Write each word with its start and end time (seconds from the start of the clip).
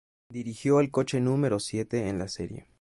Dirigió 0.29 0.79
el 0.79 0.89
coche 0.89 1.19
número 1.19 1.59
siete 1.59 2.09
en 2.09 2.17
la 2.17 2.27
serie. 2.27 2.67